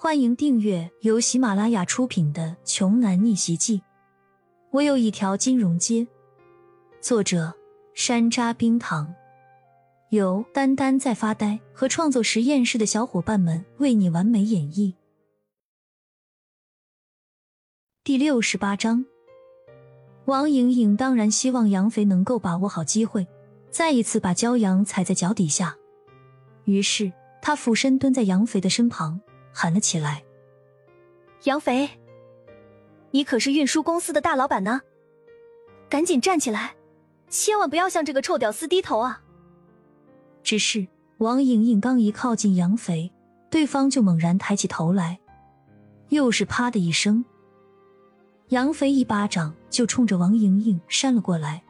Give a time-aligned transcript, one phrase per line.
[0.00, 3.78] 欢迎订阅由喜马拉雅出品的《穷男逆袭记》。
[4.70, 6.06] 我有一条金融街。
[7.00, 7.52] 作者：
[7.94, 9.12] 山楂冰糖，
[10.10, 14.94] 由丹丹在发呆和创作实验室的小伙伴们为你完美演绎。
[18.04, 19.04] 第六十八章，
[20.26, 23.26] 王莹莹当然希望杨肥能够把握好机会，
[23.72, 25.76] 再一次把骄阳踩在脚底下。
[26.66, 27.12] 于是，
[27.42, 29.20] 她俯身蹲在杨肥的身旁。
[29.58, 30.22] 喊了起来
[31.42, 31.90] ：“杨肥，
[33.10, 34.82] 你可是运输公司的大老板呢，
[35.88, 36.76] 赶紧站起来，
[37.28, 39.20] 千万不要向这个臭屌丝低头啊！”
[40.44, 43.12] 只是王莹莹刚一靠近杨肥，
[43.50, 45.18] 对方就猛然抬起头来，
[46.10, 47.24] 又是啪的一声，
[48.50, 51.64] 杨肥一巴掌就冲着王莹莹扇了过来，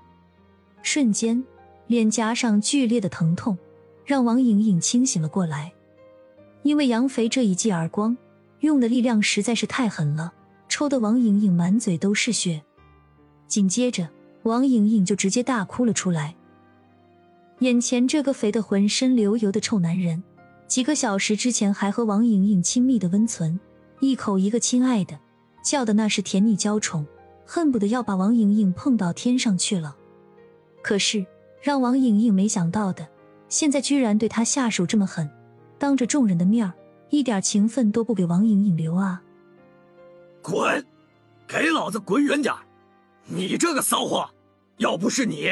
[0.83, 1.43] 瞬间
[1.87, 3.57] 脸颊上剧烈的疼痛
[4.05, 5.73] 让王莹莹清醒了过来。
[6.69, 8.15] 因为杨肥这一记耳光
[8.61, 10.35] 用的力量实在是太狠了，
[10.69, 12.63] 抽的王莹莹满嘴都是血。
[13.47, 14.07] 紧接着，
[14.43, 16.37] 王莹莹就直接大哭了出来。
[17.61, 20.23] 眼前这个肥的浑身流油的臭男人，
[20.67, 23.59] 几个小时之前还和王莹莹亲密的温存，
[24.01, 25.19] 一口一个亲爱的，
[25.65, 27.07] 叫的那是甜蜜娇宠，
[27.47, 29.97] 恨不得要把王莹莹碰到天上去了。
[30.83, 31.25] 可是
[31.63, 33.09] 让王莹莹没想到的，
[33.49, 35.31] 现在居然对他下手这么狠。
[35.79, 36.73] 当着众人的面
[37.11, 39.23] 一点情分都不给王莹莹留啊！
[40.43, 40.85] 滚，
[41.47, 42.55] 给老子滚远点！
[43.27, 44.29] 你这个骚货，
[44.79, 45.51] 要不是你，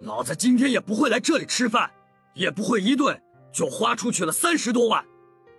[0.00, 1.90] 老子今天也不会来这里吃饭，
[2.34, 3.20] 也不会一顿
[3.52, 5.04] 就花出去了三十多万，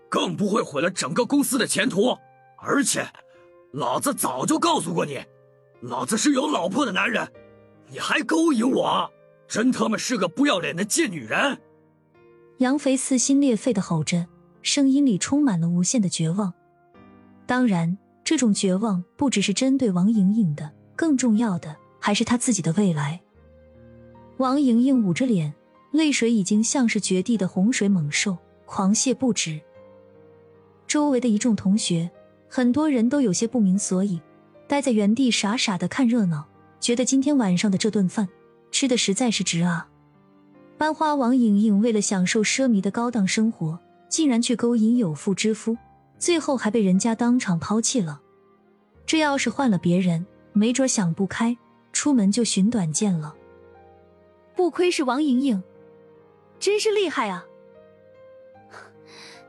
[0.10, 2.18] 更不会毁了整个公司的前途。
[2.58, 3.08] 而且，
[3.72, 5.24] 老子早就告诉过你，
[5.82, 7.32] 老子是有老婆的男人，
[7.90, 9.12] 你还勾引我，
[9.48, 11.60] 真他妈是个不要脸的贱女人！
[12.60, 14.26] 杨肥撕心裂肺的吼着，
[14.62, 16.54] 声音里充满了无限的绝望。
[17.46, 23.20] 当然，这种绝望不只是针对王莹莹的，更重要的还是他自己的未来。
[24.38, 25.54] 王莹莹捂着脸，
[25.92, 29.60] 泪水已经像是绝地的洪水猛兽，狂泻不止。
[30.88, 32.10] 周围的一众同学，
[32.48, 34.22] 很多人都有些不明所以，
[34.66, 36.48] 待在原地傻傻的看热闹，
[36.80, 38.30] 觉得今天晚上的这顿饭
[38.72, 39.90] 吃的实在是值啊。
[40.78, 45.78] 班花王莹莹为了享受奢靡的高档生活，竟然去勾引有妇之夫，
[46.20, 48.22] 最后还被人家当场抛弃了。
[49.06, 51.56] 这要是换了别人，没准想不开，
[51.94, 53.34] 出门就寻短见了。
[54.54, 55.64] 不愧是王莹莹，
[56.60, 57.46] 真是厉害啊！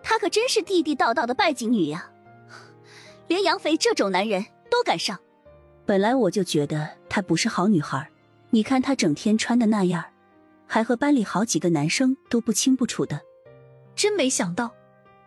[0.02, 2.10] 她可真是地地道道的拜金女呀，
[3.26, 5.18] 连杨肥这种男人都敢上。
[5.84, 8.08] 本来我就觉得她不是好女孩，
[8.50, 10.04] 你看她整天穿的那样。
[10.66, 13.20] 还和班里好几个男生都不清不楚的，
[13.94, 14.74] 真没想到，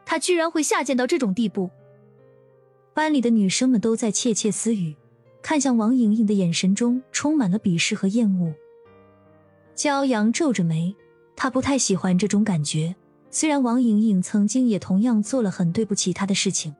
[0.05, 1.69] 他居然会下贱到这种地步。
[2.93, 4.95] 班里的女生们都在窃窃私语，
[5.41, 8.53] 看向王莹莹的眼神中充满了鄙视和厌恶。
[9.75, 10.93] 骄阳皱着眉，
[11.35, 12.93] 他不太喜欢这种感觉。
[13.31, 16.75] 虽然王莹莹曾经也同样做了很对不起他的事情，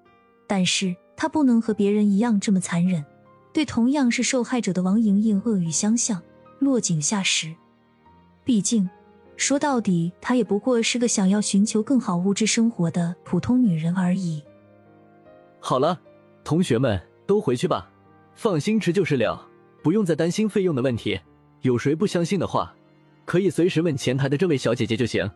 [0.48, 3.06] 但是他不能和别人一样这么残忍，
[3.54, 6.22] 对同样是受害者的王莹莹恶语相向，
[6.60, 7.56] 落井下石。
[8.44, 8.90] 毕竟，
[9.38, 14.44] 说到底，她也不过是个想要寻求更好物质生活的普通女人而已。
[15.60, 16.00] 好了，
[16.44, 17.90] 同学们都回去吧，
[18.36, 19.48] 放心吃就是了，
[19.84, 21.20] 不用再担心费用的问题。
[21.62, 22.74] 有谁不相信的话，
[23.26, 25.30] 可以随时问前台的这位小姐姐就行。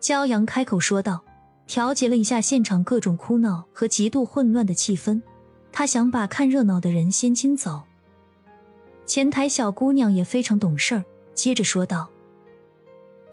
[0.00, 1.22] 骄阳开口说道，
[1.66, 5.20] 调节了一下现场各种哭闹和极度混乱的气氛，
[5.70, 7.82] 他想把看热闹的人先清走。
[9.04, 12.08] 前台小姑娘也非常懂事儿，接着说道。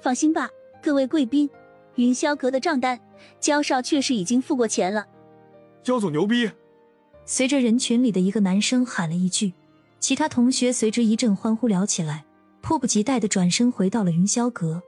[0.07, 0.49] 放心吧，
[0.81, 1.49] 各位贵宾，
[1.95, 2.97] 云霄阁的账单，
[3.41, 5.05] 焦少确实已经付过钱了。
[5.83, 6.49] 焦总牛逼！
[7.25, 9.51] 随着人群里的一个男生喊了一句，
[9.99, 12.23] 其他同学随之一阵欢呼聊起来，
[12.61, 14.81] 迫不及待的转身回到了云霄阁。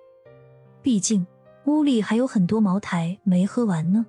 [0.81, 1.27] 毕竟
[1.65, 4.05] 屋里还有很多茅台没喝完呢。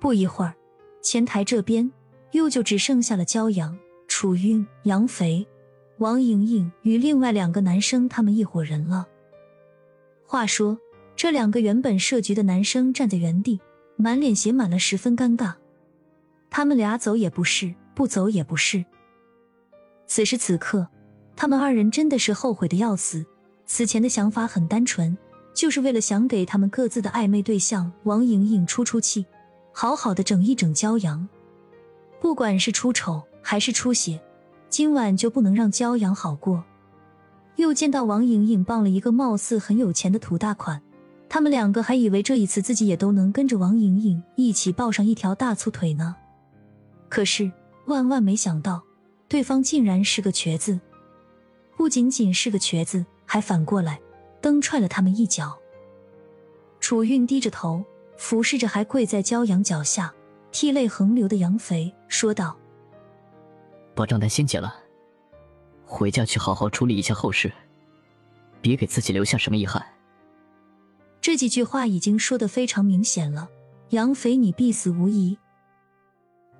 [0.00, 0.52] 不一会儿，
[1.00, 1.88] 前台这边
[2.32, 3.78] 又就只剩下了焦阳、
[4.08, 5.46] 楚韵、杨肥、
[5.98, 9.06] 王莹莹与另外两个男生他们一伙人了。
[10.26, 10.78] 话说，
[11.14, 13.60] 这两个原本设局的男生站在原地，
[13.96, 15.54] 满脸写满了十分尴尬。
[16.50, 18.84] 他们俩走也不是，不走也不是。
[20.06, 20.88] 此时此刻，
[21.36, 23.24] 他们二人真的是后悔的要死。
[23.66, 25.16] 此前的想法很单纯，
[25.54, 29.24] 就是为了想给他们各自的暧昧对象王莹莹出出气，
[29.72, 31.28] 好好的整一整骄阳。
[32.20, 34.20] 不管是出丑还是出血，
[34.68, 36.64] 今晚就不能让骄阳好过。
[37.56, 40.80] 又见到王莹莹傍了一个貌似很有钱的土大款，
[41.28, 46.14] 他们两个还以为这一次自己也都能跟着王莹莹一起抱上一条大粗腿呢。
[47.08, 47.50] 可是
[47.86, 48.82] 万万没想到，
[49.28, 50.78] 对方竟然是个瘸子，
[51.76, 54.00] 不仅仅是个瘸子，还反过来
[54.40, 55.56] 蹬踹了他们一脚。
[56.78, 57.82] 楚韵低着头，
[58.16, 60.12] 俯视着还跪在骄阳脚下、
[60.52, 62.56] 涕泪横流的杨肥，说道
[63.96, 64.74] ：“把账单先结了，
[65.86, 67.50] 回家去好好处理一下后事，
[68.60, 69.82] 别给自己留下什么遗憾。”
[71.22, 73.48] 这几句话已经说的非常明显了，
[73.90, 75.38] 杨肥，你必死无疑。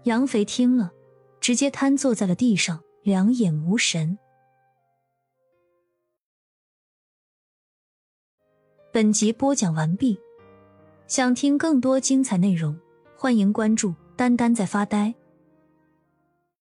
[0.05, 0.93] 杨肥听了，
[1.41, 4.19] 直接瘫坐在了地上，两眼无神。
[8.93, 10.19] 本集播讲完毕，
[11.07, 12.79] 想听更多精彩内容，
[13.17, 15.15] 欢迎关注“丹丹在发呆”。